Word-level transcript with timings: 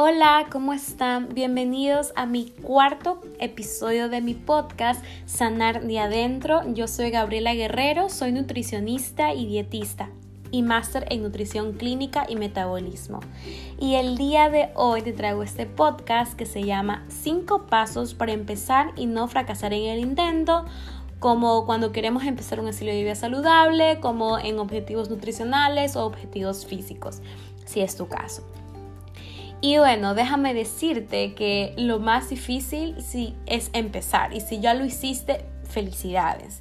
Hola, 0.00 0.46
¿cómo 0.48 0.72
están? 0.72 1.34
Bienvenidos 1.34 2.12
a 2.14 2.24
mi 2.24 2.50
cuarto 2.50 3.20
episodio 3.40 4.08
de 4.08 4.20
mi 4.20 4.34
podcast 4.34 5.04
Sanar 5.26 5.84
de 5.84 5.98
Adentro. 5.98 6.60
Yo 6.72 6.86
soy 6.86 7.10
Gabriela 7.10 7.52
Guerrero, 7.52 8.08
soy 8.08 8.30
nutricionista 8.30 9.34
y 9.34 9.48
dietista 9.48 10.08
y 10.52 10.62
máster 10.62 11.04
en 11.10 11.24
nutrición 11.24 11.72
clínica 11.72 12.26
y 12.28 12.36
metabolismo. 12.36 13.18
Y 13.80 13.96
el 13.96 14.16
día 14.16 14.48
de 14.50 14.68
hoy 14.76 15.02
te 15.02 15.12
traigo 15.12 15.42
este 15.42 15.66
podcast 15.66 16.34
que 16.34 16.46
se 16.46 16.62
llama 16.62 17.04
5 17.08 17.66
pasos 17.66 18.14
para 18.14 18.30
empezar 18.30 18.92
y 18.94 19.06
no 19.06 19.26
fracasar 19.26 19.72
en 19.72 19.86
el 19.86 19.98
intento 19.98 20.64
como 21.18 21.66
cuando 21.66 21.90
queremos 21.90 22.22
empezar 22.22 22.60
un 22.60 22.68
estilo 22.68 22.92
de 22.92 23.02
vida 23.02 23.16
saludable, 23.16 23.98
como 23.98 24.38
en 24.38 24.60
objetivos 24.60 25.10
nutricionales 25.10 25.96
o 25.96 26.06
objetivos 26.06 26.66
físicos, 26.66 27.20
si 27.64 27.80
es 27.80 27.96
tu 27.96 28.06
caso. 28.06 28.44
Y 29.60 29.78
bueno, 29.78 30.14
déjame 30.14 30.54
decirte 30.54 31.34
que 31.34 31.74
lo 31.76 31.98
más 31.98 32.30
difícil 32.30 32.94
sí 33.02 33.34
es 33.46 33.70
empezar 33.72 34.32
y 34.32 34.40
si 34.40 34.60
ya 34.60 34.74
lo 34.74 34.84
hiciste, 34.84 35.44
felicidades. 35.68 36.60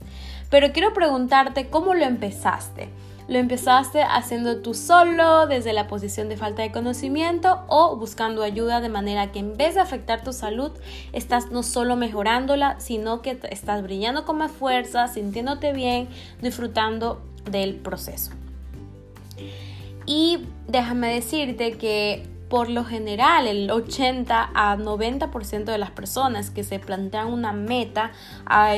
Pero 0.50 0.72
quiero 0.72 0.94
preguntarte 0.94 1.68
cómo 1.68 1.94
lo 1.94 2.06
empezaste. 2.06 2.90
¿Lo 3.28 3.38
empezaste 3.38 4.04
haciendo 4.04 4.62
tú 4.62 4.73
solo, 4.73 5.48
desde 5.48 5.73
la 5.73 5.88
posición 5.88 6.30
de 6.30 6.38
falta 6.38 6.62
de 6.62 6.72
conocimiento 6.72 7.60
o 7.68 7.98
buscando 7.98 8.42
ayuda 8.42 8.80
de 8.80 8.88
manera 8.88 9.34
que 9.34 9.40
en 9.40 9.58
vez 9.58 9.76
de 9.76 9.82
afectar 9.82 10.23
tu 10.23 10.32
salud, 10.32 10.72
estás 11.12 11.52
no 11.52 11.62
solo 11.62 11.98
mejorándola, 11.98 12.80
sino 12.80 13.22
que 13.22 13.38
estás 13.52 13.84
brillando 13.84 14.23
con 14.23 14.38
más 14.38 14.52
fuerza, 14.54 15.09
sintiéndote 15.09 15.73
bien, 15.73 16.08
disfrutando 16.42 17.22
del 17.52 17.76
proceso? 17.76 18.32
Y 20.06 20.45
déjame 20.70 21.14
decirte 21.14 21.73
que 21.73 22.37
por 22.50 22.70
lo 22.70 22.86
general 22.86 23.48
el 23.48 23.70
80 23.70 24.52
a 24.53 24.78
90% 24.78 25.66
de 25.66 25.78
las 25.78 25.92
personas 25.92 26.50
que 26.50 26.64
se 26.64 26.80
plantean 26.80 27.28
una 27.28 27.52
meta, 27.52 28.12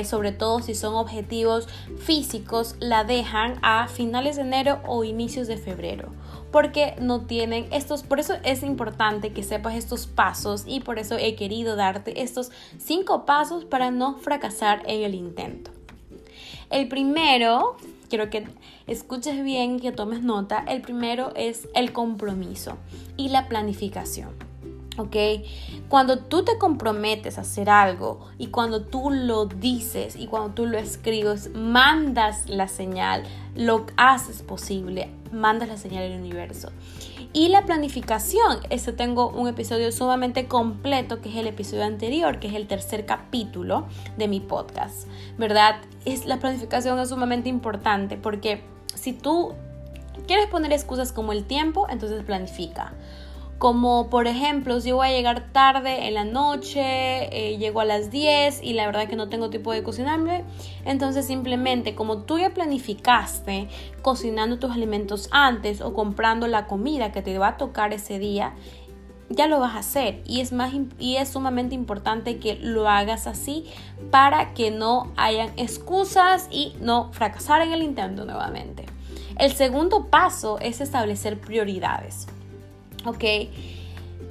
sobre 0.05 0.31
todo 0.31 0.61
si 0.61 0.75
son 0.75 0.95
objetivos 0.95 1.67
físicos, 1.97 2.75
la 2.79 3.03
dejan 3.03 3.59
a 3.61 3.87
finales 3.87 4.35
de 4.37 4.43
enero 4.43 4.79
o 4.85 5.03
inicios 5.03 5.47
de 5.47 5.57
febrero 5.57 6.11
porque 6.51 6.95
no 6.99 7.21
tienen 7.21 7.67
estos, 7.71 8.03
por 8.03 8.19
eso 8.19 8.35
es 8.43 8.63
importante 8.63 9.33
que 9.33 9.43
sepas 9.43 9.75
estos 9.75 10.07
pasos 10.07 10.63
y 10.65 10.79
por 10.79 10.99
eso 10.99 11.15
he 11.17 11.35
querido 11.35 11.75
darte 11.75 12.21
estos 12.21 12.51
cinco 12.77 13.25
pasos 13.25 13.65
para 13.65 13.91
no 13.91 14.17
fracasar 14.17 14.81
en 14.87 15.03
el 15.03 15.13
intento. 15.13 15.71
El 16.69 16.87
primero 16.87 17.77
quiero 18.09 18.29
que 18.29 18.45
escuches 18.87 19.43
bien, 19.43 19.79
que 19.79 19.91
tomes 19.91 20.21
nota. 20.21 20.63
El 20.67 20.81
primero 20.81 21.31
es 21.35 21.69
el 21.75 21.93
compromiso 21.93 22.77
y 23.15 23.29
la 23.29 23.47
planificación. 23.47 24.48
¿Ok? 24.99 25.15
Cuando 25.87 26.19
tú 26.19 26.43
te 26.43 26.57
comprometes 26.57 27.37
a 27.37 27.41
hacer 27.41 27.69
algo 27.69 28.27
y 28.37 28.47
cuando 28.47 28.81
tú 28.81 29.09
lo 29.11 29.45
dices 29.45 30.15
y 30.15 30.27
cuando 30.27 30.53
tú 30.53 30.65
lo 30.65 30.77
escribes, 30.77 31.51
mandas 31.55 32.47
la 32.49 32.67
señal, 32.67 33.23
lo 33.55 33.85
haces 33.97 34.41
posible, 34.41 35.09
mandas 35.31 35.69
la 35.69 35.77
señal 35.77 36.11
al 36.11 36.19
universo. 36.19 36.69
Y 37.31 37.49
la 37.49 37.65
planificación, 37.65 38.59
ese 38.71 38.91
tengo 38.91 39.29
un 39.29 39.47
episodio 39.47 39.91
sumamente 39.91 40.47
completo 40.47 41.21
que 41.21 41.29
es 41.29 41.35
el 41.35 41.47
episodio 41.47 41.83
anterior, 41.83 42.39
que 42.39 42.47
es 42.47 42.55
el 42.55 42.67
tercer 42.67 43.05
capítulo 43.05 43.85
de 44.17 44.27
mi 44.27 44.39
podcast, 44.39 45.07
¿verdad? 45.37 45.75
Es, 46.05 46.25
la 46.25 46.39
planificación 46.39 46.97
es 46.99 47.09
sumamente 47.09 47.47
importante 47.47 48.17
porque 48.17 48.63
si 48.95 49.13
tú 49.13 49.53
quieres 50.25 50.47
poner 50.47 50.71
excusas 50.73 51.11
como 51.11 51.31
el 51.31 51.45
tiempo, 51.45 51.87
entonces 51.89 52.23
planifica. 52.23 52.93
Como 53.59 54.09
por 54.09 54.27
ejemplo, 54.27 54.79
si 54.79 54.93
voy 54.93 55.07
a 55.09 55.11
llegar 55.11 55.51
tarde 55.51 56.07
en 56.07 56.13
la 56.13 56.23
noche, 56.23 56.79
eh, 56.79 57.57
llego 57.57 57.81
a 57.81 57.85
las 57.85 58.09
10 58.09 58.63
y 58.63 58.71
la 58.71 58.85
verdad 58.85 59.09
que 59.09 59.17
no 59.17 59.27
tengo 59.27 59.49
tiempo 59.49 59.73
de 59.73 59.83
cocinarme, 59.83 60.45
entonces 60.85 61.27
simplemente 61.27 61.93
como 61.93 62.19
tú 62.19 62.39
ya 62.39 62.51
planificaste 62.51 63.67
cocinando 64.01 64.59
tus 64.59 64.71
alimentos 64.71 65.27
antes 65.31 65.81
o 65.81 65.93
comprando 65.93 66.47
la 66.47 66.67
comida 66.67 67.11
que 67.11 67.21
te 67.21 67.37
va 67.37 67.49
a 67.49 67.57
tocar 67.57 67.91
ese 67.91 68.17
día, 68.17 68.53
ya 69.27 69.47
lo 69.47 69.59
vas 69.59 69.75
a 69.75 69.79
hacer 69.79 70.21
y 70.25 70.39
es 70.39 70.53
más 70.53 70.71
y 70.97 71.17
es 71.17 71.27
sumamente 71.27 71.75
importante 71.75 72.37
que 72.37 72.55
lo 72.55 72.87
hagas 72.87 73.27
así 73.27 73.65
para 74.09 74.53
que 74.53 74.71
no 74.71 75.11
hayan 75.17 75.51
excusas 75.57 76.47
y 76.49 76.77
no 76.79 77.11
fracasar 77.11 77.61
en 77.61 77.73
el 77.73 77.83
intento 77.83 78.23
nuevamente. 78.23 78.85
El 79.37 79.51
segundo 79.51 80.05
paso 80.05 80.59
es 80.59 80.79
establecer 80.79 81.41
prioridades. 81.41 82.27
¿Ok? 83.05 83.23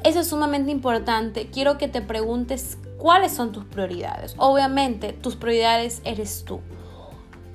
Eso 0.05 0.21
es 0.21 0.29
sumamente 0.29 0.71
importante. 0.71 1.49
Quiero 1.51 1.79
que 1.79 1.89
te 1.89 2.01
preguntes 2.01 2.79
cuáles 2.99 3.33
son 3.33 3.53
tus 3.53 3.65
prioridades. 3.65 4.35
Obviamente, 4.39 5.13
tus 5.13 5.37
prioridades 5.37 6.01
eres 6.05 6.45
tú. 6.45 6.61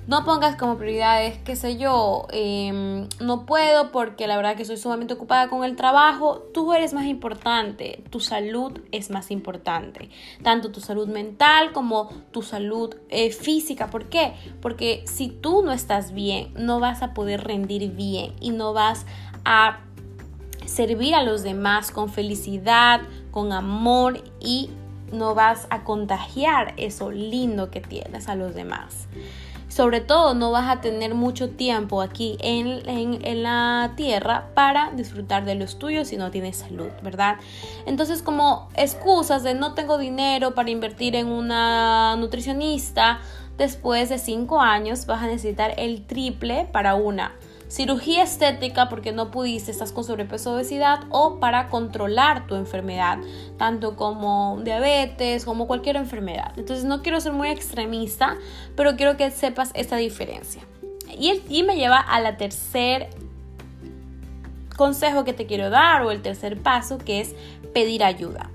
No 0.05 0.25
pongas 0.25 0.57
como 0.57 0.77
prioridades, 0.77 1.37
qué 1.45 1.55
sé 1.55 1.77
yo, 1.77 2.27
em, 2.31 3.07
no 3.21 3.45
puedo 3.45 3.93
porque 3.93 4.27
la 4.27 4.35
verdad 4.35 4.57
que 4.57 4.65
soy 4.65 4.75
sumamente 4.75 5.13
ocupada 5.13 5.47
con 5.47 5.63
el 5.63 5.77
trabajo. 5.77 6.39
Tú 6.53 6.73
eres 6.73 6.93
más 6.93 7.05
importante, 7.05 8.03
tu 8.09 8.19
salud 8.19 8.81
es 8.91 9.09
más 9.11 9.31
importante. 9.31 10.09
Tanto 10.43 10.71
tu 10.71 10.81
salud 10.81 11.07
mental 11.07 11.71
como 11.71 12.09
tu 12.31 12.41
salud 12.41 12.93
eh, 13.07 13.31
física. 13.31 13.89
¿Por 13.89 14.09
qué? 14.09 14.33
Porque 14.61 15.05
si 15.07 15.29
tú 15.29 15.63
no 15.63 15.71
estás 15.71 16.11
bien, 16.11 16.53
no 16.57 16.81
vas 16.81 17.01
a 17.01 17.13
poder 17.13 17.45
rendir 17.45 17.89
bien 17.93 18.33
y 18.41 18.49
no 18.49 18.73
vas 18.73 19.05
a 19.45 19.79
servir 20.65 21.15
a 21.15 21.23
los 21.23 21.43
demás 21.43 21.91
con 21.91 22.09
felicidad, 22.09 23.01
con 23.31 23.51
amor 23.51 24.23
y 24.39 24.69
no 25.11 25.35
vas 25.35 25.67
a 25.69 25.83
contagiar 25.83 26.73
eso 26.77 27.11
lindo 27.11 27.69
que 27.71 27.81
tienes 27.81 28.27
a 28.27 28.35
los 28.35 28.55
demás. 28.55 29.07
Sobre 29.69 30.01
todo 30.01 30.35
no 30.35 30.51
vas 30.51 30.69
a 30.69 30.81
tener 30.81 31.15
mucho 31.15 31.49
tiempo 31.49 32.03
aquí 32.03 32.37
en, 32.41 32.87
en, 32.87 33.41
la 33.41 33.93
tierra 33.95 34.49
para 34.53 34.91
disfrutar 34.91 35.45
de 35.45 35.55
los 35.55 35.79
tuyos 35.79 36.09
si 36.09 36.17
no 36.17 36.29
tienes 36.29 36.57
salud, 36.57 36.89
¿verdad? 37.01 37.37
Entonces 37.87 38.21
como 38.21 38.69
excusas 38.75 39.41
de 39.41 39.55
no 39.55 39.73
tengo 39.73 39.97
dinero 39.97 40.53
para 40.53 40.69
invertir 40.69 41.15
en 41.15 41.27
una 41.27 42.15
nutricionista, 42.17 43.19
después 43.57 44.09
de 44.09 44.19
cinco 44.19 44.61
años 44.61 45.07
vas 45.07 45.23
a 45.23 45.27
necesitar 45.27 45.73
el 45.77 46.05
triple 46.05 46.67
para 46.71 46.93
una 46.93 47.33
cirugía 47.67 48.23
estética 48.23 48.89
porque 48.89 49.11
no 49.11 49.31
pudiste, 49.31 49.71
estás 49.71 49.91
con 49.91 50.03
sobrepeso 50.03 50.51
o 50.51 50.55
obesidad 50.55 51.01
o 51.09 51.39
para 51.39 51.69
controlar 51.69 52.47
tu 52.47 52.55
enfermedad, 52.55 53.17
tanto 53.57 53.95
como 53.95 54.59
diabetes, 54.63 55.45
como 55.45 55.67
cualquier 55.67 55.95
enfermedad. 55.95 56.53
Entonces 56.57 56.85
no 56.85 57.01
quiero 57.01 57.19
ser 57.19 57.33
muy 57.33 57.49
extremista, 57.49 58.37
pero 58.75 58.95
quiero 58.95 59.17
que 59.17 59.31
sepas 59.31 59.71
esta 59.73 59.97
diferencia. 59.97 60.61
Y, 61.17 61.41
y 61.49 61.63
me 61.63 61.75
lleva 61.75 61.99
a 61.99 62.19
la 62.19 62.37
tercer 62.37 63.09
consejo 64.75 65.23
que 65.23 65.33
te 65.33 65.45
quiero 65.45 65.69
dar 65.69 66.03
o 66.03 66.11
el 66.11 66.21
tercer 66.21 66.61
paso 66.61 66.97
que 66.97 67.21
es 67.21 67.35
pedir 67.73 68.03
ayuda. 68.03 68.49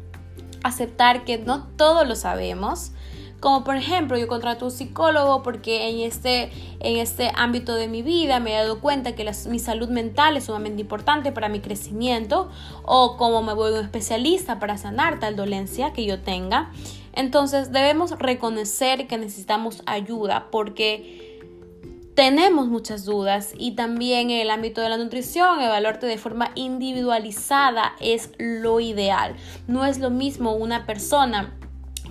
Aceptar 0.63 1.25
que 1.25 1.39
no 1.39 1.67
todo 1.77 2.05
lo 2.05 2.17
sabemos, 2.17 2.93
como 3.41 3.63
por 3.63 3.77
ejemplo, 3.77 4.19
yo 4.19 4.27
contrato 4.27 4.65
un 4.65 4.71
psicólogo 4.73 5.43
porque 5.45 5.89
en 5.89 6.01
este, 6.01 6.51
en 6.81 6.97
este 6.97 7.31
ámbito 7.37 7.75
de 7.75 7.87
mi 7.87 8.03
vida 8.03 8.41
me 8.41 8.53
he 8.53 8.57
dado 8.57 8.81
cuenta 8.81 9.15
que 9.15 9.31
mi 9.49 9.61
salud 9.61 9.89
mental 9.89 10.37
es 10.37 10.45
sumamente 10.45 10.81
importante 10.81 11.31
para 11.31 11.49
mi 11.49 11.61
crecimiento. 11.61 12.51
O 12.83 13.17
como 13.17 13.43
me 13.43 13.55
voy 13.55 13.75
a 13.75 13.81
especialista 13.81 14.59
para 14.59 14.77
sanar 14.77 15.21
tal 15.21 15.37
dolencia 15.37 15.93
que 15.93 16.05
yo 16.05 16.21
tenga. 16.21 16.73
Entonces 17.13 17.71
debemos 17.71 18.19
reconocer 18.19 19.07
que 19.07 19.19
necesitamos 19.19 19.83
ayuda 19.87 20.49
porque 20.51 21.29
tenemos 22.15 22.67
muchas 22.67 23.05
dudas 23.05 23.53
y 23.57 23.77
también 23.77 24.31
en 24.31 24.41
el 24.41 24.51
ámbito 24.51 24.81
de 24.81 24.89
la 24.89 24.97
nutrición, 24.97 25.61
evaluarte 25.61 26.09
de 26.09 26.19
forma 26.19 26.51
individualizada 26.57 27.93
es 28.01 28.31
lo 28.39 28.81
ideal. 28.81 29.37
No 29.69 29.85
es 29.85 30.01
lo 30.01 30.11
mismo 30.11 30.55
una 30.55 30.85
persona 30.85 31.55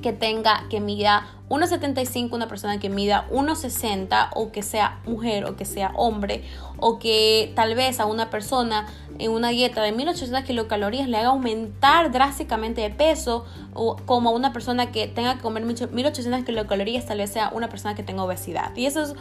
que 0.02 0.14
tenga, 0.14 0.66
que 0.70 0.80
mida 0.80 1.28
1,75, 1.50 2.34
una 2.34 2.48
persona 2.48 2.80
que 2.80 2.90
mida 2.90 3.28
1,60 3.32 4.30
o 4.36 4.52
que 4.52 4.64
sea 4.64 5.00
mujer 5.06 5.46
o 5.46 5.56
que 5.56 5.66
sea 5.66 5.92
hombre 5.96 6.44
o 6.78 7.00
que 7.00 7.54
tal 7.56 7.76
vez 7.76 8.00
a 8.00 8.06
una 8.06 8.30
persona 8.30 8.88
en 9.18 9.32
una 9.32 9.50
dieta 9.50 9.82
de 9.82 9.92
1800 9.92 10.44
kilocalorías 10.44 11.08
le 11.08 11.18
haga 11.18 11.30
aumentar 11.30 12.12
drásticamente 12.12 12.82
de 12.82 12.90
peso 12.90 13.46
o 13.74 13.96
como 14.06 14.30
a 14.30 14.34
una 14.34 14.54
persona 14.54 14.92
que 14.92 15.08
tenga 15.08 15.36
que 15.36 15.42
comer 15.42 15.64
1800 15.64 16.44
kilocalorías 16.44 17.06
tal 17.06 17.20
vez 17.20 17.32
sea 17.32 17.52
una 17.54 17.70
persona 17.70 17.96
que 17.96 18.04
tenga 18.04 18.24
obesidad. 18.24 18.76
Y 18.76 18.86
eso 18.86 19.02
es 19.02 19.16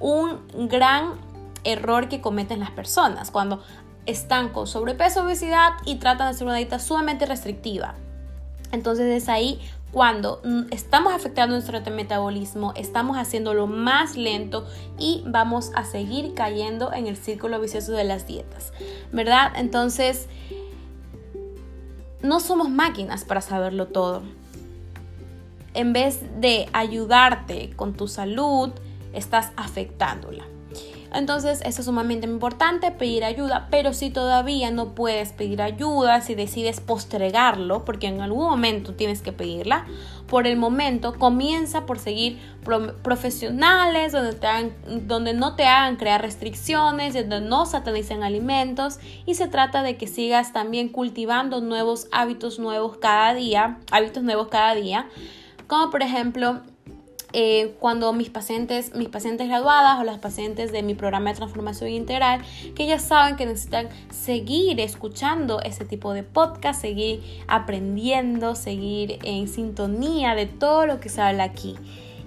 un 0.00 0.40
gran 0.68 1.14
error 1.64 2.08
que 2.08 2.20
cometen 2.20 2.60
las 2.60 2.70
personas 2.70 3.30
cuando 3.30 3.62
están 4.06 4.48
con 4.48 4.66
sobrepeso, 4.66 5.22
obesidad 5.22 5.72
y 5.84 5.96
tratan 5.96 6.28
de 6.28 6.34
hacer 6.34 6.46
una 6.46 6.56
dieta 6.56 6.78
sumamente 6.78 7.26
restrictiva. 7.26 7.94
Entonces 8.72 9.22
es 9.22 9.28
ahí 9.28 9.60
cuando 9.92 10.40
mm, 10.42 10.72
estamos 10.72 11.12
afectando 11.12 11.54
nuestro 11.54 11.78
metabolismo, 11.92 12.72
estamos 12.76 13.18
haciéndolo 13.18 13.66
más 13.66 14.16
lento 14.16 14.66
y 14.98 15.22
vamos 15.26 15.70
a 15.74 15.84
seguir 15.84 16.32
cayendo 16.34 16.92
en 16.92 17.06
el 17.06 17.16
círculo 17.16 17.60
vicioso 17.60 17.92
de 17.92 18.04
las 18.04 18.26
dietas, 18.26 18.72
¿verdad? 19.12 19.52
Entonces, 19.54 20.28
no 22.22 22.40
somos 22.40 22.70
máquinas 22.70 23.24
para 23.24 23.42
saberlo 23.42 23.86
todo. 23.86 24.22
En 25.74 25.92
vez 25.92 26.20
de 26.40 26.68
ayudarte 26.72 27.70
con 27.76 27.94
tu 27.94 28.08
salud, 28.08 28.70
estás 29.12 29.52
afectándola. 29.56 30.44
Entonces, 31.14 31.60
eso 31.64 31.80
es 31.80 31.86
sumamente 31.86 32.26
importante, 32.26 32.90
pedir 32.90 33.24
ayuda, 33.24 33.68
pero 33.70 33.92
si 33.92 34.10
todavía 34.10 34.70
no 34.70 34.94
puedes 34.94 35.32
pedir 35.32 35.60
ayuda, 35.60 36.20
si 36.22 36.34
decides 36.34 36.80
postergarlo, 36.80 37.84
porque 37.84 38.06
en 38.06 38.20
algún 38.20 38.44
momento 38.44 38.94
tienes 38.94 39.20
que 39.20 39.32
pedirla, 39.32 39.86
por 40.26 40.46
el 40.46 40.56
momento 40.56 41.18
comienza 41.18 41.84
por 41.84 41.98
seguir 41.98 42.38
profesionales 43.02 44.12
donde, 44.12 44.32
te 44.32 44.48
donde 45.00 45.34
no 45.34 45.56
te 45.56 45.66
hagan 45.66 45.96
crear 45.96 46.22
restricciones, 46.22 47.12
donde 47.14 47.40
no 47.42 47.66
satanicen 47.66 48.22
alimentos 48.22 48.98
y 49.26 49.34
se 49.34 49.48
trata 49.48 49.82
de 49.82 49.98
que 49.98 50.06
sigas 50.06 50.54
también 50.54 50.88
cultivando 50.88 51.60
nuevos 51.60 52.08
hábitos 52.12 52.58
nuevos 52.58 52.96
cada 52.96 53.34
día, 53.34 53.78
hábitos 53.90 54.22
nuevos 54.22 54.48
cada 54.48 54.74
día, 54.74 55.06
como 55.66 55.90
por 55.90 56.02
ejemplo 56.02 56.62
eh, 57.32 57.74
cuando 57.80 58.12
mis 58.12 58.30
pacientes, 58.30 58.94
mis 58.94 59.08
pacientes 59.08 59.48
graduadas 59.48 59.98
o 60.00 60.04
las 60.04 60.18
pacientes 60.18 60.70
de 60.72 60.82
mi 60.82 60.94
programa 60.94 61.30
de 61.30 61.36
transformación 61.36 61.90
integral, 61.90 62.42
que 62.74 62.86
ya 62.86 62.98
saben 62.98 63.36
que 63.36 63.46
necesitan 63.46 63.88
seguir 64.10 64.80
escuchando 64.80 65.60
ese 65.60 65.84
tipo 65.84 66.12
de 66.12 66.22
podcast, 66.22 66.80
seguir 66.80 67.22
aprendiendo, 67.48 68.54
seguir 68.54 69.18
en 69.24 69.48
sintonía 69.48 70.34
de 70.34 70.46
todo 70.46 70.86
lo 70.86 71.00
que 71.00 71.08
se 71.08 71.22
habla 71.22 71.44
aquí. 71.44 71.76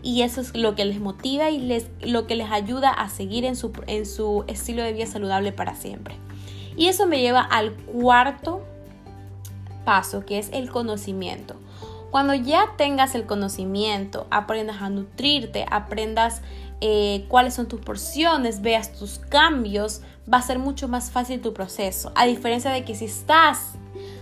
Y 0.02 0.22
eso 0.22 0.42
es 0.42 0.56
lo 0.56 0.76
que 0.76 0.86
les 0.86 1.00
motiva 1.00 1.50
y 1.50 1.60
les, 1.60 1.88
lo 2.02 2.28
que 2.28 2.36
les 2.36 2.52
ayuda 2.52 2.92
a 2.92 3.10
seguir 3.10 3.46
en 3.46 3.56
su, 3.56 3.74
en 3.88 4.06
su 4.06 4.44
estilo 4.48 4.84
de 4.84 4.94
vida 4.94 5.08
saludable 5.08 5.52
para 5.52 5.76
siempre. 5.76 6.16
Y 6.78 6.88
eso 6.88 7.08
me 7.08 7.22
lleva 7.22 7.42
al 7.42 7.74
cuarto 7.74 8.62
paso, 9.86 10.26
que 10.26 10.40
es 10.40 10.50
el 10.52 10.70
conocimiento. 10.70 11.56
Cuando 12.16 12.34
ya 12.34 12.76
tengas 12.78 13.14
el 13.14 13.26
conocimiento, 13.26 14.26
aprendas 14.32 14.82
a 14.82 14.90
nutrirte, 14.90 15.66
aprendas 15.70 16.42
eh, 16.80 17.26
cuáles 17.28 17.56
son 17.56 17.68
tus 17.68 17.82
porciones, 17.82 18.62
veas 18.62 18.94
tus 18.94 19.20
cambios, 19.20 20.00
va 20.34 20.38
a 20.38 20.42
ser 20.42 20.58
mucho 20.58 20.88
más 20.88 21.12
fácil 21.12 21.42
tu 21.42 21.54
proceso. 21.54 22.14
A 22.16 22.26
diferencia 22.26 22.72
de 22.72 22.86
que 22.86 22.96
si 22.96 23.04
estás, 23.04 23.74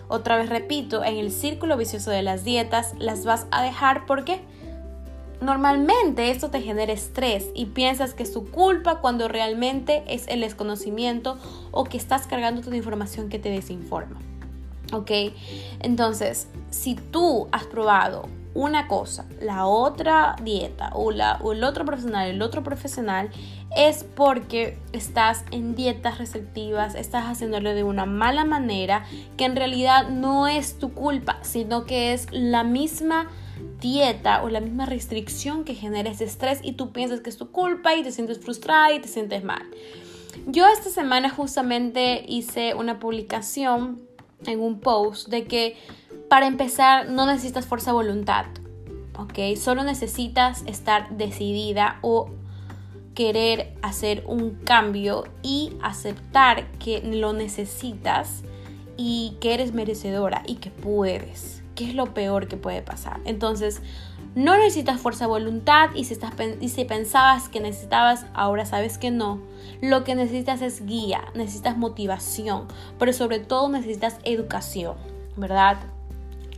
otra 0.08 0.38
vez 0.38 0.50
repito, 0.50 1.04
en 1.04 1.18
el 1.18 1.32
círculo 1.32 1.78
vicioso 1.78 2.10
de 2.10 2.24
las 2.24 2.44
dietas, 2.44 2.96
las 2.98 3.26
vas 3.26 3.46
a 3.52 3.62
dejar 3.62 4.08
porque 4.08 4.42
normalmente 5.40 6.32
esto 6.32 6.50
te 6.50 6.62
genera 6.62 6.94
estrés 6.94 7.46
y 7.54 7.68
piensas 7.68 8.16
que 8.16 8.24
es 8.24 8.34
tu 8.34 8.50
culpa 8.50 9.02
cuando 9.02 9.28
realmente 9.28 10.04
es 10.08 10.28
el 10.30 10.42
desconocimiento 10.42 11.38
o 11.70 11.84
que 11.84 11.98
estás 11.98 12.26
cargando 12.26 12.64
toda 12.64 12.76
información 12.76 13.30
que 13.30 13.38
te 13.38 13.52
desinforma. 13.52 14.20
¿Ok? 14.94 15.12
Entonces, 15.80 16.48
si 16.70 16.96
tú 16.96 17.48
has 17.52 17.66
probado 17.66 18.30
una 18.54 18.88
cosa, 18.88 19.26
la 19.42 19.66
otra 19.66 20.36
dieta 20.44 20.92
o, 20.94 21.12
la, 21.12 21.40
el 21.52 21.64
otro 21.64 21.86
profesional, 21.86 22.30
el 22.30 22.42
otro 22.42 22.64
profesional, 22.64 23.32
es 23.76 24.04
porque 24.04 24.78
estás 24.92 25.44
en 25.52 25.74
dietas 25.76 26.20
receptivas, 26.20 26.94
estás 26.94 27.26
haciéndolo 27.26 27.74
de 27.74 27.84
una 27.84 28.06
mala 28.06 28.46
manera, 28.46 29.06
que 29.38 29.46
en 29.46 29.56
realidad 29.56 30.10
no 30.10 30.48
es 30.48 30.78
tu 30.78 30.94
culpa, 30.94 31.40
sino 31.42 31.86
que 31.86 32.14
es 32.14 32.28
la 32.32 32.64
misma 32.64 33.28
dieta 33.80 34.44
o 34.44 34.50
la 34.50 34.62
misma 34.62 34.86
restricción 34.86 35.64
que 35.64 35.74
genera 35.74 36.12
ese 36.12 36.26
estrés 36.26 36.60
y 36.64 36.74
tú 36.74 36.92
piensas 36.92 37.22
que 37.22 37.30
es 37.30 37.38
tu 37.38 37.52
culpa 37.52 37.96
y 37.96 38.04
te 38.04 38.12
sientes 38.12 38.40
frustrada 38.40 38.94
y 38.94 39.00
te 39.00 39.08
sientes 39.08 39.44
mal. 39.44 39.64
Yo 40.46 40.68
esta 40.68 40.90
semana 40.90 41.30
justamente 41.30 42.24
hice 42.28 42.74
una 42.76 43.00
publicación 43.00 44.02
en 44.46 44.60
un 44.60 44.80
post 44.80 45.30
de 45.30 45.46
que 45.46 45.78
para 46.30 46.48
empezar 46.48 47.10
no 47.10 47.26
necesitas 47.26 47.66
fuerza 47.66 47.92
de 47.92 47.96
voluntad, 47.96 48.46
¿ok? 49.18 49.56
Solo 49.58 49.84
necesitas 49.84 50.64
estar 50.66 51.16
decidida 51.18 52.00
o 52.02 52.30
querer 53.14 53.76
hacer 53.82 54.24
un 54.26 54.56
cambio 54.64 55.26
y 55.44 55.74
aceptar 55.82 56.72
que 56.80 57.02
lo 57.02 57.34
necesitas 57.34 58.44
y 58.98 59.38
que 59.40 59.54
eres 59.54 59.74
merecedora 59.74 60.44
y 60.46 60.56
que 60.56 60.72
puedes, 60.72 61.64
que 61.76 61.86
es 61.90 61.96
lo 61.96 62.14
peor 62.14 62.48
que 62.48 62.58
puede 62.58 62.82
pasar. 62.82 63.20
Entonces, 63.26 63.82
no 64.36 64.58
necesitas 64.58 65.00
fuerza 65.00 65.26
de 65.26 65.30
voluntad 65.30 65.90
y 65.94 66.06
si, 66.06 66.14
estás, 66.14 66.34
y 66.60 66.70
si 66.70 66.86
pensabas 66.86 67.50
que 67.50 67.60
necesitabas, 67.60 68.26
ahora 68.34 68.66
sabes 68.66 68.98
que 68.98 69.12
no. 69.12 69.40
Lo 69.82 70.04
que 70.04 70.16
necesitas 70.16 70.62
es 70.62 70.86
guía, 70.86 71.22
necesitas 71.36 71.78
motivación, 71.78 72.68
pero 72.98 73.14
sobre 73.14 73.40
todo 73.40 73.70
necesitas 73.70 74.18
educación, 74.24 74.96
¿verdad? 75.38 75.78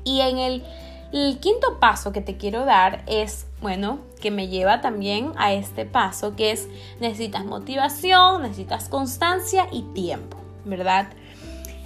Y 0.03 0.21
en 0.21 0.37
el, 0.37 0.63
el 1.11 1.39
quinto 1.39 1.79
paso 1.79 2.11
que 2.11 2.21
te 2.21 2.37
quiero 2.37 2.65
dar 2.65 3.03
es, 3.07 3.47
bueno, 3.61 3.99
que 4.21 4.31
me 4.31 4.47
lleva 4.47 4.81
también 4.81 5.31
a 5.35 5.53
este 5.53 5.85
paso, 5.85 6.35
que 6.35 6.51
es 6.51 6.67
necesitas 6.99 7.45
motivación, 7.45 8.43
necesitas 8.43 8.87
constancia 8.87 9.67
y 9.71 9.81
tiempo, 9.93 10.37
¿verdad? 10.63 11.07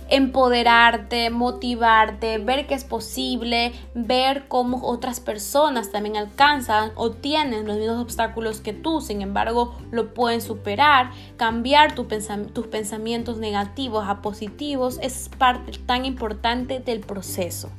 Empoderarte, 0.09 1.29
motivarte, 1.29 2.37
ver 2.39 2.67
que 2.67 2.73
es 2.73 2.83
posible, 2.83 3.73
ver 3.93 4.47
cómo 4.47 4.81
otras 4.83 5.19
personas 5.19 5.91
también 5.91 6.17
alcanzan 6.17 6.91
o 6.95 7.11
tienen 7.11 7.67
los 7.67 7.77
mismos 7.77 8.01
obstáculos 8.01 8.61
que 8.61 8.73
tú, 8.73 9.01
sin 9.01 9.21
embargo 9.21 9.75
lo 9.91 10.13
pueden 10.13 10.41
superar, 10.41 11.11
cambiar 11.37 11.95
tus 11.95 12.67
pensamientos 12.67 13.37
negativos 13.37 14.07
a 14.07 14.21
positivos 14.21 14.99
es 15.01 15.29
parte 15.37 15.71
tan 15.85 16.05
importante 16.05 16.79
del 16.79 17.01
proceso. 17.01 17.69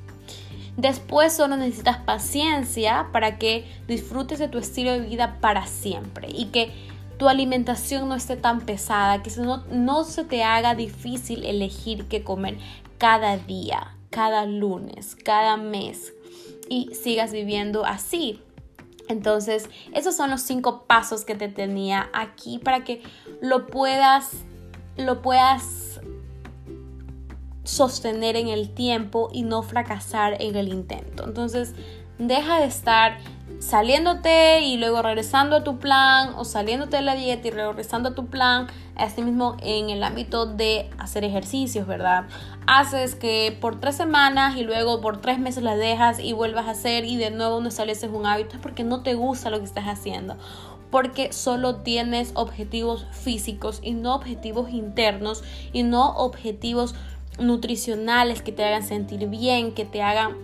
Después 0.76 1.34
solo 1.34 1.56
necesitas 1.56 1.98
paciencia 1.98 3.08
para 3.12 3.38
que 3.38 3.66
disfrutes 3.86 4.38
de 4.38 4.48
tu 4.48 4.58
estilo 4.58 4.92
de 4.92 5.00
vida 5.00 5.38
para 5.40 5.66
siempre 5.66 6.28
y 6.32 6.46
que 6.46 6.72
tu 7.20 7.28
alimentación 7.28 8.08
no 8.08 8.14
esté 8.14 8.34
tan 8.36 8.62
pesada, 8.62 9.22
que 9.22 9.30
no, 9.36 9.58
no 9.70 10.04
se 10.04 10.24
te 10.24 10.42
haga 10.42 10.74
difícil 10.74 11.44
elegir 11.44 12.08
qué 12.08 12.24
comer 12.24 12.56
cada 12.96 13.36
día, 13.36 13.94
cada 14.08 14.46
lunes, 14.46 15.18
cada 15.22 15.58
mes 15.58 16.14
y 16.70 16.94
sigas 16.94 17.30
viviendo 17.30 17.84
así. 17.84 18.40
Entonces, 19.06 19.68
esos 19.92 20.16
son 20.16 20.30
los 20.30 20.40
cinco 20.40 20.84
pasos 20.86 21.26
que 21.26 21.34
te 21.34 21.48
tenía 21.48 22.08
aquí 22.14 22.56
para 22.56 22.84
que 22.84 23.02
lo 23.42 23.66
puedas, 23.66 24.30
lo 24.96 25.20
puedas 25.20 26.00
sostener 27.64 28.36
en 28.36 28.48
el 28.48 28.72
tiempo 28.72 29.28
y 29.30 29.42
no 29.42 29.62
fracasar 29.62 30.40
en 30.40 30.56
el 30.56 30.68
intento. 30.68 31.24
Entonces, 31.24 31.74
deja 32.16 32.60
de 32.60 32.66
estar 32.66 33.18
saliéndote 33.60 34.62
y 34.62 34.78
luego 34.78 35.02
regresando 35.02 35.56
a 35.56 35.64
tu 35.64 35.78
plan 35.78 36.32
o 36.36 36.44
saliéndote 36.44 36.96
de 36.96 37.02
la 37.02 37.14
dieta 37.14 37.46
y 37.46 37.50
regresando 37.50 38.08
a 38.08 38.14
tu 38.14 38.26
plan, 38.26 38.66
así 38.96 39.22
mismo 39.22 39.56
en 39.60 39.90
el 39.90 40.02
ámbito 40.02 40.46
de 40.46 40.90
hacer 40.98 41.24
ejercicios, 41.24 41.86
¿verdad? 41.86 42.24
Haces 42.66 43.14
que 43.14 43.56
por 43.60 43.78
tres 43.78 43.96
semanas 43.96 44.56
y 44.56 44.62
luego 44.62 45.00
por 45.02 45.20
tres 45.20 45.38
meses 45.38 45.62
la 45.62 45.76
dejas 45.76 46.20
y 46.20 46.32
vuelvas 46.32 46.66
a 46.68 46.70
hacer 46.70 47.04
y 47.04 47.16
de 47.16 47.30
nuevo 47.30 47.60
no 47.60 47.68
estableces 47.68 48.10
un 48.10 48.24
hábito 48.24 48.56
es 48.56 48.62
porque 48.62 48.82
no 48.82 49.02
te 49.02 49.14
gusta 49.14 49.50
lo 49.50 49.58
que 49.58 49.66
estás 49.66 49.84
haciendo 49.84 50.36
porque 50.90 51.32
solo 51.32 51.76
tienes 51.76 52.32
objetivos 52.34 53.06
físicos 53.12 53.78
y 53.80 53.92
no 53.92 54.14
objetivos 54.16 54.70
internos 54.70 55.44
y 55.72 55.84
no 55.84 56.16
objetivos 56.16 56.96
nutricionales 57.38 58.42
que 58.42 58.50
te 58.50 58.64
hagan 58.64 58.82
sentir 58.82 59.28
bien, 59.28 59.72
que 59.72 59.84
te 59.84 60.02
hagan 60.02 60.34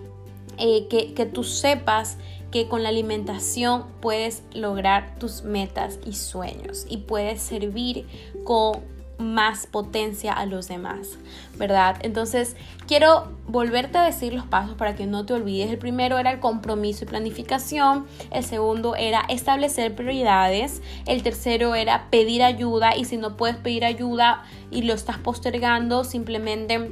eh, 0.59 0.87
que, 0.89 1.15
que 1.15 1.27
tú 1.27 1.45
sepas 1.45 2.17
que 2.57 2.69
con 2.69 2.83
la 2.83 2.89
alimentación 2.89 3.85
puedes 4.01 4.43
lograr 4.55 5.19
tus 5.19 5.43
metas 5.43 5.99
y 6.07 6.15
sueños 6.15 6.87
y 6.89 6.97
puedes 6.97 7.43
servir 7.43 8.07
con 8.45 8.81
más 9.19 9.67
potencia 9.67 10.33
a 10.33 10.47
los 10.47 10.67
demás, 10.67 11.19
¿verdad? 11.59 11.99
Entonces, 12.01 12.57
quiero 12.87 13.31
volverte 13.47 13.99
a 13.99 14.05
decir 14.05 14.33
los 14.33 14.47
pasos 14.47 14.75
para 14.75 14.97
que 14.97 15.05
no 15.05 15.27
te 15.27 15.35
olvides. 15.35 15.71
El 15.71 15.77
primero 15.77 16.17
era 16.17 16.31
el 16.31 16.41
compromiso 16.41 17.05
y 17.05 17.09
planificación, 17.09 18.07
el 18.31 18.43
segundo 18.43 18.97
era 18.97 19.21
establecer 19.29 19.95
prioridades, 19.95 20.81
el 21.05 21.23
tercero 21.23 21.75
era 21.75 22.09
pedir 22.09 22.43
ayuda 22.43 22.97
y 22.97 23.05
si 23.05 23.19
no 23.19 23.37
puedes 23.37 23.59
pedir 23.59 23.85
ayuda 23.85 24.45
y 24.71 24.81
lo 24.81 24.95
estás 24.95 25.19
postergando, 25.19 26.05
simplemente 26.05 26.91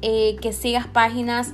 eh, 0.00 0.36
que 0.40 0.54
sigas 0.54 0.86
páginas 0.86 1.52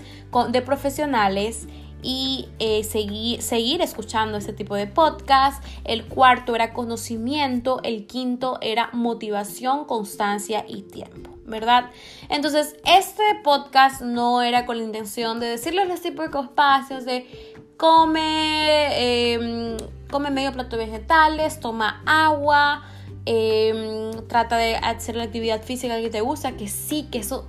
de 0.50 0.62
profesionales 0.62 1.66
y 2.06 2.48
eh, 2.60 2.84
seguir, 2.84 3.42
seguir 3.42 3.82
escuchando 3.82 4.38
este 4.38 4.52
tipo 4.52 4.76
de 4.76 4.86
podcast. 4.86 5.60
El 5.82 6.04
cuarto 6.04 6.54
era 6.54 6.72
conocimiento, 6.72 7.80
el 7.82 8.06
quinto 8.06 8.58
era 8.62 8.90
motivación, 8.92 9.86
constancia 9.86 10.64
y 10.68 10.82
tiempo. 10.82 11.32
¿verdad? 11.46 11.90
Entonces, 12.28 12.76
este 12.84 13.22
podcast 13.44 14.02
no 14.02 14.42
era 14.42 14.66
con 14.66 14.78
la 14.78 14.84
intención 14.84 15.38
de 15.38 15.46
decirles 15.46 15.86
los 15.86 16.00
típicos 16.00 16.46
espacios 16.46 17.04
de 17.04 17.54
come, 17.76 19.34
em, 19.34 19.76
come 20.10 20.30
medio 20.30 20.52
plato 20.52 20.76
vegetales, 20.76 21.60
toma 21.60 22.02
agua, 22.04 22.84
em, 23.26 24.10
trata 24.26 24.56
de 24.56 24.74
hacer 24.74 25.14
la 25.14 25.24
actividad 25.24 25.62
física 25.62 26.00
que 26.00 26.10
te 26.10 26.20
gusta, 26.20 26.56
que 26.56 26.66
sí, 26.66 27.08
que 27.12 27.18
eso 27.18 27.48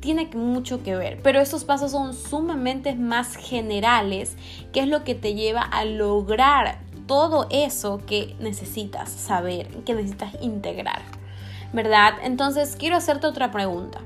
tiene 0.00 0.26
mucho 0.34 0.82
que 0.82 0.96
ver, 0.96 1.20
pero 1.22 1.40
estos 1.40 1.64
pasos 1.64 1.92
son 1.92 2.14
sumamente 2.14 2.94
más 2.94 3.36
generales, 3.36 4.36
que 4.72 4.80
es 4.80 4.88
lo 4.88 5.04
que 5.04 5.14
te 5.14 5.34
lleva 5.34 5.62
a 5.62 5.84
lograr 5.84 6.78
todo 7.06 7.46
eso 7.50 8.00
que 8.06 8.34
necesitas 8.40 9.10
saber, 9.10 9.68
que 9.84 9.94
necesitas 9.94 10.34
integrar, 10.40 11.02
¿verdad? 11.72 12.14
Entonces 12.22 12.76
quiero 12.78 12.96
hacerte 12.96 13.26
otra 13.26 13.50
pregunta. 13.50 14.00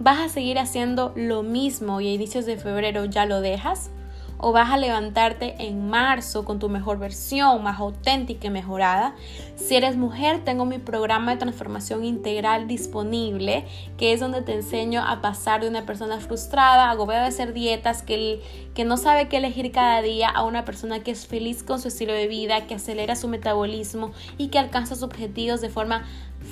¿Vas 0.00 0.18
a 0.18 0.28
seguir 0.28 0.58
haciendo 0.58 1.12
lo 1.14 1.42
mismo 1.42 2.00
y 2.00 2.08
a 2.08 2.12
inicios 2.12 2.46
de 2.46 2.56
febrero 2.56 3.04
ya 3.04 3.26
lo 3.26 3.40
dejas? 3.40 3.90
O 4.38 4.52
vas 4.52 4.70
a 4.70 4.76
levantarte 4.76 5.54
en 5.58 5.88
marzo 5.88 6.44
con 6.44 6.58
tu 6.58 6.68
mejor 6.68 6.98
versión, 6.98 7.62
más 7.62 7.78
auténtica 7.78 8.48
y 8.48 8.50
mejorada. 8.50 9.14
Si 9.56 9.76
eres 9.76 9.96
mujer, 9.96 10.44
tengo 10.44 10.64
mi 10.64 10.78
programa 10.78 11.32
de 11.32 11.38
transformación 11.38 12.04
integral 12.04 12.66
disponible, 12.66 13.64
que 13.96 14.12
es 14.12 14.20
donde 14.20 14.42
te 14.42 14.54
enseño 14.54 15.02
a 15.02 15.20
pasar 15.20 15.62
de 15.62 15.68
una 15.68 15.86
persona 15.86 16.20
frustrada, 16.20 16.90
agobiada 16.90 17.22
de 17.22 17.28
hacer 17.28 17.52
dietas, 17.52 18.02
que, 18.02 18.42
que 18.74 18.84
no 18.84 18.96
sabe 18.96 19.28
qué 19.28 19.38
elegir 19.38 19.72
cada 19.72 20.02
día, 20.02 20.28
a 20.28 20.44
una 20.44 20.64
persona 20.64 21.00
que 21.00 21.10
es 21.10 21.26
feliz 21.26 21.62
con 21.62 21.80
su 21.80 21.88
estilo 21.88 22.12
de 22.12 22.26
vida, 22.26 22.66
que 22.66 22.74
acelera 22.74 23.16
su 23.16 23.28
metabolismo 23.28 24.12
y 24.38 24.48
que 24.48 24.58
alcanza 24.58 24.94
sus 24.94 25.04
objetivos 25.04 25.60
de 25.60 25.70
forma 25.70 26.04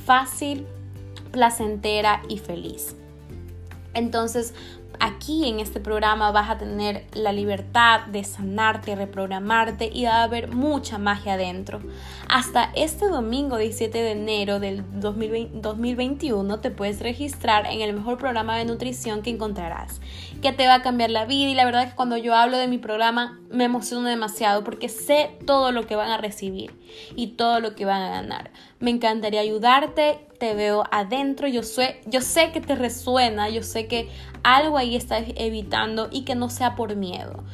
fácil, 0.07 0.67
placentera 1.33 2.23
y 2.29 2.39
feliz. 2.39 2.97
Entonces, 3.95 4.55
aquí 5.01 5.49
en 5.49 5.61
este 5.61 5.81
programa 5.81 6.31
vas 6.31 6.51
a 6.51 6.59
tener 6.59 7.07
la 7.13 7.33
libertad 7.33 8.07
de 8.07 8.25
sanarte, 8.25 8.97
reprogramarte 8.97 9.91
y 9.93 10.05
va 10.05 10.17
a 10.17 10.23
haber 10.25 10.49
mucha 10.49 10.99
magia 10.99 11.35
adentro. 11.35 11.81
Hasta 12.29 12.71
este 12.75 13.09
domingo 13.09 13.57
17 13.57 13.97
de 13.97 14.13
enero 14.13 14.61
del 14.61 14.85
2021 15.01 16.61
te 16.61 16.71
puedes 16.71 17.01
registrar 17.01 17.67
en 17.67 17.81
el 17.81 17.93
mejor 17.95 18.19
programa 18.19 18.57
de 18.57 18.65
nutrición 18.65 19.23
que 19.23 19.31
encontrarás, 19.31 20.01
que 20.41 20.53
te 20.53 20.67
va 20.67 20.77
a 20.77 20.83
cambiar 20.83 21.11
la 21.11 21.25
vida 21.25 21.51
y 21.51 21.55
la 21.55 21.65
verdad 21.65 21.85
es 21.85 21.91
que 21.91 21.97
cuando 21.97 22.17
yo 22.17 22.35
hablo 22.35 22.59
de 22.59 22.69
mi 22.69 22.79
programa 22.79 23.39
me 23.51 23.65
emociono 23.65 24.09
demasiado 24.09 24.65
porque 24.65 24.89
sé 24.89 25.37
todo 25.47 25.73
lo 25.73 25.87
que 25.87 25.97
van 25.97 26.11
a 26.11 26.19
recibir 26.19 26.75
y 27.17 27.29
todo 27.29 27.61
lo 27.61 27.75
que 27.75 27.85
van 27.85 28.03
a 28.03 28.11
ganar. 28.11 28.51
Me 28.81 28.91
encantaría 28.91 29.41
ayudarte, 29.41 30.27
te 30.43 30.55
veo 30.55 30.83
adentro, 30.91 31.47
yo 31.47 31.63
sé, 31.63 32.01
yo 32.05 32.21
sé 32.21 32.51
que 32.51 32.61
te 32.61 32.75
resuena, 32.75 33.49
yo 33.49 33.63
sé 33.63 33.87
que 33.87 34.09
algo 34.43 34.77
ahí 34.77 34.97
estás 34.97 35.23
evitando 35.37 36.09
y 36.11 36.23
que 36.23 36.35
no 36.35 36.51
sea 36.51 36.75
por 36.75 36.97
miedo. 36.97 37.45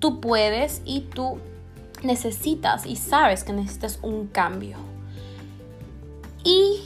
Tú 0.00 0.20
puedes 0.20 0.82
y 0.84 1.02
tú 1.02 1.38
necesitas 2.02 2.84
y 2.84 2.96
sabes 2.96 3.44
que 3.44 3.52
necesitas 3.52 4.00
un 4.02 4.26
cambio. 4.26 4.76
Y 6.42 6.80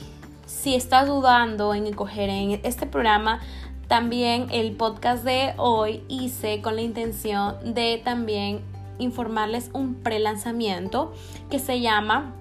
si 0.45 0.75
estás 0.75 1.09
dudando 1.09 1.73
en 1.73 1.90
coger 1.95 2.28
en 2.28 2.61
este 2.62 2.85
programa, 2.85 3.40
también 3.88 4.49
el 4.50 4.73
podcast 4.73 5.25
de 5.25 5.54
hoy 5.57 6.04
hice 6.09 6.61
con 6.61 6.76
la 6.76 6.83
intención 6.83 7.73
de 7.73 7.99
también 8.04 8.61
informarles 8.99 9.71
un 9.73 9.95
pre-lanzamiento 9.95 11.14
que 11.49 11.61
se 11.61 11.81
llama 11.81 12.35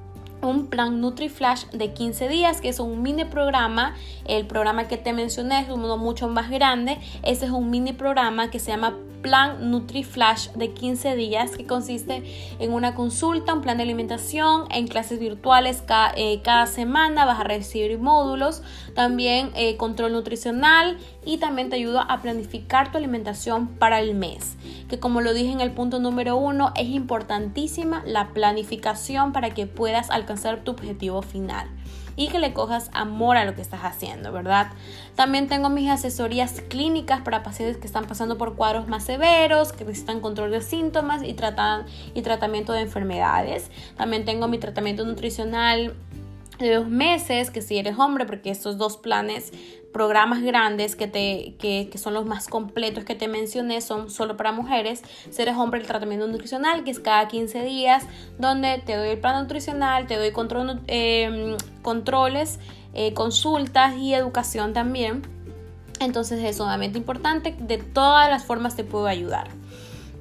un 0.46 0.68
plan 0.68 1.02
NutriFlash 1.02 1.66
de 1.72 1.94
15 1.94 2.28
días, 2.28 2.62
que 2.62 2.70
es 2.70 2.80
un 2.80 3.02
mini 3.02 3.26
programa. 3.26 3.96
El 4.26 4.46
programa 4.46 4.88
que 4.88 4.98
te 4.98 5.14
mencioné 5.14 5.62
es 5.62 5.70
uno 5.70 5.98
mucho 5.98 6.28
más 6.28 6.50
grande. 6.50 6.98
Ese 7.24 7.46
es 7.46 7.52
un 7.52 7.70
mini 7.70 7.94
programa 7.94 8.50
que 8.50 8.60
se 8.60 8.72
llama 8.72 8.96
plan 9.24 9.72
NutriFlash 9.72 10.50
de 10.51 10.72
15 10.74 11.15
días 11.15 11.58
que 11.58 11.65
consiste 11.65 12.22
en 12.60 12.72
una 12.72 12.94
consulta, 12.94 13.56
un 13.56 13.62
plan 13.62 13.77
de 13.77 13.84
alimentación, 13.84 14.65
en 14.70 14.88
clases 14.88 15.20
virtuales 15.20 15.84
eh, 16.15 16.42
cada, 16.44 16.68
semana 16.68 17.25
vas 17.25 17.39
a 17.39 17.44
recibir 17.44 17.98
módulos, 17.98 18.62
también 18.94 19.50
eh, 19.56 19.77
control 19.77 20.12
nutricional 20.12 21.00
y 21.25 21.38
también 21.38 21.72
te 21.72 21.77
ayuda 21.77 22.01
a 22.01 22.22
planificar 22.22 22.92
tu 22.92 23.00
alimentación 23.00 23.68
para 23.68 24.00
el 24.00 24.13
mes. 24.13 24.56
Que 24.88 25.00
como 25.00 25.22
lo 25.22 25.34
dije 25.34 25.51
en 25.51 25.62
el 25.62 25.72
punto 25.72 26.00
número 26.00 26.38
uno, 26.38 26.72
es 26.75 26.89
importantísima 26.89 28.03
la 28.06 28.30
planificación 28.34 29.32
para 29.32 29.56
que 29.56 29.65
puedas 29.65 30.12
alcanzar 30.12 30.63
tu 30.63 30.72
objetivo 30.72 31.24
final 31.24 31.68
y 32.15 32.27
que 32.27 32.39
le 32.39 32.53
cojas 32.53 32.89
amor 32.93 33.38
a 33.38 33.46
lo 33.46 33.55
que 33.55 33.62
estás 33.62 33.82
haciendo, 33.84 34.32
¿verdad? 34.32 34.67
También 35.15 35.48
tengo 35.48 35.70
mis 35.70 35.89
asesorías 35.89 36.62
clínicas 36.70 37.22
para 37.22 37.43
pacientes 37.43 37.77
que 37.77 37.88
están 37.88 38.05
pasando 38.05 38.38
por 38.38 38.55
cuadros 38.55 38.88
más 38.88 39.03
severos, 39.03 39.74
que 39.74 39.86
necesitan 39.86 40.20
control 40.20 40.51
de 40.51 40.62
síntomas 40.62 41.24
y, 41.24 41.34
tratan, 41.34 41.86
y 42.13 42.22
tratamiento 42.22 42.74
de 42.74 42.82
enfermedades. 42.82 43.70
También 43.98 44.25
tengo 44.25 44.48
mi 44.48 44.58
tratamiento 44.58 45.05
nutricional 45.05 45.96
de 46.60 46.76
dos 46.76 46.88
meses, 46.88 47.50
que 47.52 47.62
si 47.62 47.78
eres 47.78 47.98
hombre, 47.98 48.26
porque 48.26 48.50
estos 48.50 48.78
dos 48.78 48.98
planes 48.98 49.52
programas 49.94 50.42
grandes 50.42 50.96
que, 50.96 51.08
te, 51.08 51.56
que, 51.60 51.90
son 51.98 52.14
los 52.16 52.26
más 52.26 52.48
completos 52.48 53.06
que 53.06 53.16
te 53.16 53.30
mencioné 53.30 53.80
son 53.80 54.10
solo 54.10 54.36
para 54.36 54.52
mujeres. 54.52 55.04
Si 55.30 55.42
eres 55.42 55.56
hombre, 55.56 55.80
el 55.80 55.86
tratamiento 55.86 56.28
nutricional, 56.28 56.84
que 56.84 56.92
es 56.92 57.00
cada 57.00 57.28
15 57.30 57.64
días, 57.64 58.04
donde 58.40 58.82
te 58.86 58.96
doy 58.96 59.10
el 59.10 59.20
plan 59.20 59.42
nutricional, 59.42 60.08
te 60.08 60.18
doy 60.18 60.32
control, 60.32 60.82
em, 60.88 61.56
controles, 61.82 62.60
eh, 62.94 63.14
consultas 63.14 63.96
y 63.96 64.14
educación 64.14 64.74
también. 64.74 65.22
Entonces 66.00 66.44
es 66.44 66.58
sumamente 66.58 66.98
importante. 66.98 67.56
De 67.60 67.78
todas 67.78 68.30
las 68.30 68.44
formas 68.44 68.76
te 68.76 68.84
puedo 68.84 69.06
ayudar. 69.06 69.48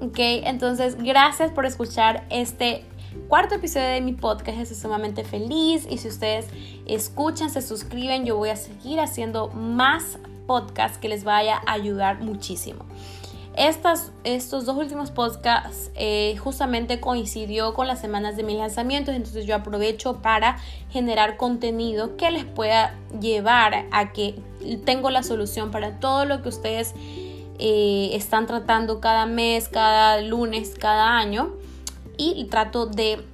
Ok, 0.00 0.18
entonces 0.18 0.96
gracias 1.02 1.50
por 1.50 1.64
escuchar 1.64 2.24
este 2.28 2.84
cuarto 3.28 3.54
episodio 3.54 3.86
de 3.88 4.00
mi 4.00 4.12
podcast. 4.12 4.58
Estoy 4.58 4.76
sumamente 4.76 5.24
feliz 5.24 5.86
y 5.88 5.98
si 5.98 6.08
ustedes 6.08 6.46
escuchan, 6.86 7.50
se 7.50 7.62
suscriben, 7.62 8.24
yo 8.24 8.36
voy 8.36 8.50
a 8.50 8.56
seguir 8.56 9.00
haciendo 9.00 9.48
más 9.48 10.18
podcasts 10.46 10.98
que 10.98 11.08
les 11.08 11.24
vaya 11.24 11.60
a 11.66 11.72
ayudar 11.72 12.20
muchísimo. 12.20 12.84
Estas, 13.56 14.12
estos 14.24 14.64
dos 14.64 14.76
últimos 14.78 15.10
podcasts 15.10 15.90
eh, 15.94 16.36
justamente 16.38 17.00
coincidió 17.00 17.74
con 17.74 17.86
las 17.86 18.00
semanas 18.00 18.34
de 18.36 18.44
mis 18.44 18.56
lanzamientos, 18.56 19.14
entonces 19.14 19.44
yo 19.44 19.54
aprovecho 19.54 20.22
para 20.22 20.58
generar 20.90 21.36
contenido 21.36 22.16
que 22.16 22.30
les 22.30 22.46
pueda 22.46 22.94
llevar 23.20 23.86
a 23.90 24.12
que 24.12 24.36
tengo 24.86 25.10
la 25.10 25.22
solución 25.22 25.70
para 25.70 26.00
todo 26.00 26.24
lo 26.24 26.40
que 26.40 26.48
ustedes 26.48 26.94
eh, 27.58 28.10
están 28.14 28.46
tratando 28.46 29.00
cada 29.00 29.26
mes, 29.26 29.68
cada 29.68 30.22
lunes, 30.22 30.74
cada 30.78 31.18
año 31.18 31.52
y 32.30 32.44
trato 32.44 32.86
de 32.86 33.24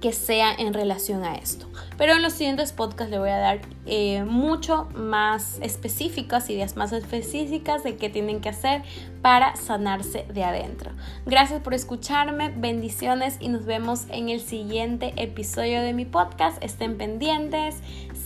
que 0.00 0.12
sea 0.12 0.52
en 0.52 0.74
relación 0.74 1.24
a 1.24 1.36
esto. 1.36 1.66
Pero 1.96 2.12
en 2.12 2.22
los 2.22 2.34
siguientes 2.34 2.72
podcasts 2.72 3.10
le 3.10 3.18
voy 3.18 3.30
a 3.30 3.38
dar 3.38 3.60
eh, 3.86 4.24
mucho 4.24 4.88
más 4.94 5.58
específicas, 5.62 6.50
ideas 6.50 6.76
más 6.76 6.92
específicas 6.92 7.82
de 7.82 7.96
qué 7.96 8.10
tienen 8.10 8.40
que 8.40 8.50
hacer 8.50 8.82
para 9.22 9.56
sanarse 9.56 10.26
de 10.32 10.44
adentro. 10.44 10.90
Gracias 11.24 11.62
por 11.62 11.72
escucharme, 11.72 12.52
bendiciones 12.54 13.38
y 13.40 13.48
nos 13.48 13.64
vemos 13.64 14.04
en 14.10 14.28
el 14.28 14.40
siguiente 14.40 15.14
episodio 15.16 15.80
de 15.80 15.94
mi 15.94 16.04
podcast. 16.04 16.62
Estén 16.62 16.98
pendientes. 16.98 17.76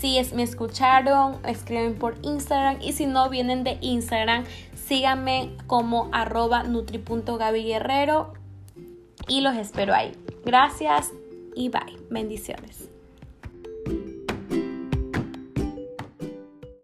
Si 0.00 0.18
es, 0.18 0.32
me 0.32 0.42
escucharon, 0.42 1.38
escriben 1.46 1.94
por 1.94 2.16
Instagram 2.22 2.78
y 2.80 2.92
si 2.92 3.06
no 3.06 3.28
vienen 3.28 3.62
de 3.64 3.78
Instagram, 3.80 4.44
síganme 4.74 5.50
como 5.66 6.08
arroba 6.12 6.64
y 9.30 9.40
los 9.40 9.56
espero 9.56 9.94
ahí. 9.94 10.12
Gracias 10.44 11.12
y 11.54 11.70
bye. 11.70 11.96
Bendiciones. 12.10 12.90